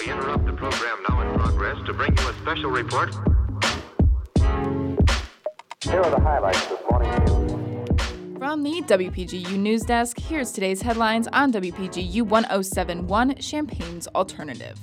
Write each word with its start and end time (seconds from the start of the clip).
We 0.00 0.10
interrupt 0.10 0.46
the 0.46 0.52
program 0.52 0.98
now 1.08 1.20
in 1.20 1.38
progress 1.38 1.76
to 1.86 1.92
bring 1.92 2.16
you 2.16 2.28
a 2.28 2.34
special 2.34 2.70
report. 2.70 3.14
Here 5.82 6.00
are 6.00 6.10
the 6.10 6.20
highlights 6.20 6.66
this 6.66 6.80
morning's 6.90 7.30
news. 7.30 8.38
From 8.38 8.62
the 8.62 8.82
WPGU 8.82 9.56
News 9.58 9.82
Desk, 9.82 10.18
here's 10.18 10.52
today's 10.52 10.82
headlines 10.82 11.28
on 11.28 11.52
WPGU 11.52 12.22
1071 12.22 13.36
Champaign's 13.36 14.06
Alternative. 14.08 14.78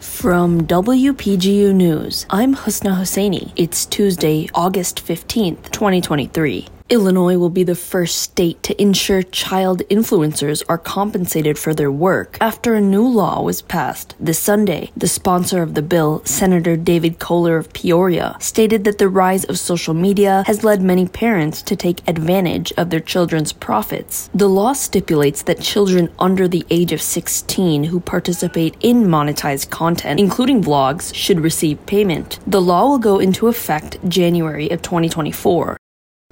From 0.00 0.66
WPGU 0.66 1.74
News, 1.74 2.26
I'm 2.30 2.54
Husna 2.54 2.96
Hussaini. 2.96 3.52
It's 3.56 3.86
Tuesday, 3.86 4.48
August 4.54 5.04
15th, 5.04 5.70
2023. 5.72 6.68
Illinois 6.88 7.38
will 7.38 7.50
be 7.50 7.64
the 7.64 7.74
first 7.74 8.18
state 8.18 8.62
to 8.62 8.80
ensure 8.80 9.22
child 9.22 9.82
influencers 9.90 10.62
are 10.68 10.78
compensated 10.78 11.58
for 11.58 11.72
their 11.74 11.90
work 11.90 12.36
after 12.40 12.74
a 12.74 12.80
new 12.80 13.06
law 13.06 13.42
was 13.42 13.62
passed 13.62 14.14
this 14.20 14.38
Sunday. 14.38 14.90
The 14.96 15.08
sponsor 15.08 15.62
of 15.62 15.74
the 15.74 15.82
bill, 15.82 16.22
Senator 16.24 16.76
David 16.76 17.18
Koehler 17.18 17.58
of 17.58 17.72
Peoria, 17.72 18.36
stated 18.40 18.84
that 18.84 18.98
the 18.98 19.08
rise 19.08 19.44
of 19.44 19.58
social 19.58 19.94
media 19.94 20.44
has 20.46 20.64
led 20.64 20.82
many 20.82 21.06
parents 21.06 21.62
to 21.62 21.76
take 21.76 22.06
advantage 22.08 22.72
of 22.76 22.90
their 22.90 23.00
children's 23.00 23.52
profits. 23.52 24.28
The 24.34 24.48
law 24.48 24.72
stipulates 24.72 25.42
that 25.42 25.60
children 25.60 26.10
under 26.18 26.46
the 26.46 26.66
age 26.70 26.92
of 26.92 27.02
16 27.02 27.84
who 27.84 28.00
participate 28.00 28.76
in 28.80 29.04
monetized 29.04 29.70
content, 29.70 30.20
including 30.20 30.62
vlogs, 30.62 31.14
should 31.14 31.40
receive 31.40 31.84
payment. 31.86 32.38
The 32.46 32.60
law 32.60 32.86
will 32.86 32.98
go 32.98 33.18
into 33.18 33.48
effect 33.48 33.96
January 34.08 34.70
of 34.70 34.82
2024. 34.82 35.76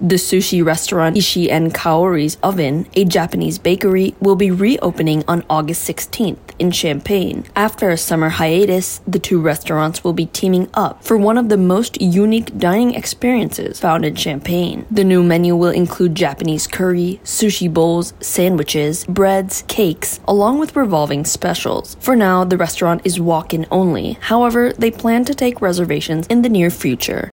The 0.03 0.17
sushi 0.17 0.65
restaurant 0.65 1.19
Ishi 1.19 1.51
and 1.51 1.75
Kaori's 1.75 2.39
Oven, 2.43 2.87
a 2.95 3.05
Japanese 3.05 3.59
bakery, 3.59 4.15
will 4.19 4.35
be 4.35 4.51
reopening 4.51 5.23
on 5.29 5.45
August 5.51 5.87
16th 5.87 6.39
in 6.59 6.71
Champaign. 6.71 7.45
After 7.55 7.91
a 7.91 7.99
summer 7.99 8.31
hiatus, 8.31 9.03
the 9.07 9.19
two 9.19 9.43
restaurants 9.43 10.03
will 10.03 10.15
be 10.15 10.25
teaming 10.25 10.71
up 10.73 11.05
for 11.05 11.19
one 11.19 11.37
of 11.37 11.51
the 11.51 11.59
most 11.59 12.01
unique 12.01 12.57
dining 12.57 12.95
experiences 12.95 13.79
found 13.79 14.07
in 14.07 14.15
Champaign. 14.15 14.87
The 14.91 15.05
new 15.05 15.23
menu 15.23 15.55
will 15.55 15.69
include 15.69 16.15
Japanese 16.15 16.67
curry, 16.67 17.21
sushi 17.23 17.71
bowls, 17.71 18.15
sandwiches, 18.21 19.05
breads, 19.05 19.65
cakes, 19.69 20.19
along 20.27 20.61
with 20.61 20.77
revolving 20.77 21.27
specials. 21.27 21.99
For 22.01 22.17
now, 22.17 22.45
the 22.45 22.57
restaurant 22.57 23.03
is 23.05 23.21
walk-in 23.21 23.67
only. 23.71 24.13
However, 24.21 24.73
they 24.73 24.91
plan 24.91 25.27
to 25.27 25.35
take 25.35 25.61
reservations 25.61 26.27
in 26.29 26.41
the 26.41 26.49
near 26.49 26.71
future. 26.71 27.30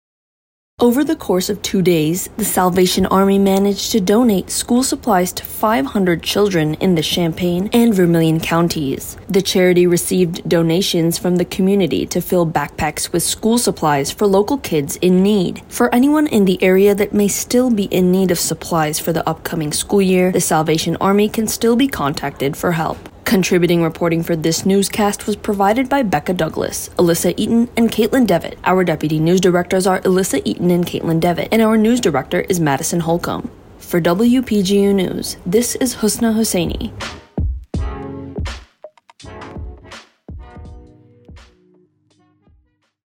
Over 0.82 1.04
the 1.04 1.16
course 1.16 1.52
of 1.52 1.62
two 1.62 1.84
days, 1.84 2.28
the 2.38 2.44
Salvation 2.44 3.06
Army 3.06 3.38
managed 3.38 3.92
to 3.92 4.02
donate 4.02 4.50
school 4.50 4.82
supplies 4.82 5.32
to 5.34 5.46
500 5.46 6.24
children 6.24 6.74
in 6.82 6.96
the 6.96 7.04
Champaign 7.04 7.70
and 7.72 7.94
Vermilion 7.94 8.40
counties. 8.40 9.16
The 9.30 9.44
charity 9.44 9.86
received 9.86 10.50
donations 10.50 11.20
from 11.20 11.36
the 11.36 11.46
community 11.46 12.08
to 12.08 12.20
fill 12.20 12.48
backpacks 12.48 13.14
with 13.14 13.22
school 13.22 13.60
supplies 13.60 14.10
for 14.10 14.26
local 14.26 14.58
kids 14.58 14.96
in 15.04 15.22
need. 15.22 15.62
For 15.70 15.94
anyone 15.94 16.26
in 16.26 16.46
the 16.46 16.58
area 16.64 16.96
that 16.96 17.14
may 17.14 17.28
still 17.28 17.70
be 17.70 17.84
in 17.84 18.12
need 18.12 18.32
of 18.32 18.40
supplies 18.40 19.00
for 19.00 19.14
the 19.14 19.30
upcoming 19.30 19.74
school 19.74 20.02
year, 20.02 20.32
the 20.32 20.42
Salvation 20.42 20.98
Army 21.00 21.30
can 21.30 21.46
still 21.46 21.76
be 21.76 21.88
contacted 21.88 22.58
for 22.58 22.72
help. 22.72 23.11
Contributing 23.32 23.82
reporting 23.82 24.24
for 24.24 24.36
this 24.36 24.66
newscast 24.66 25.26
was 25.26 25.38
provided 25.38 25.88
by 25.88 26.04
Bekah 26.04 26.36
Douglas, 26.36 26.90
Elissa 27.00 27.34
Eaton, 27.42 27.70
and 27.78 27.90
Kaitlyn 27.90 28.28
Devitt. 28.28 28.60
Our 28.66 28.84
deputy 28.84 29.20
news 29.20 29.40
directors 29.40 29.88
are 29.88 30.02
Elissa 30.04 30.46
Eaton 30.46 30.70
and 30.70 30.86
Kaitlyn 30.86 31.22
Devitt, 31.22 31.48
and 31.50 31.62
our 31.62 31.78
news 31.78 32.02
director 32.02 32.42
is 32.42 32.60
Madison 32.60 33.00
Holcomb. 33.00 33.50
For 33.78 34.02
WPGU 34.02 34.94
News, 34.94 35.38
this 35.46 35.76
is 35.76 35.96
Husna 35.96 36.36
Hussaini. 36.36 36.92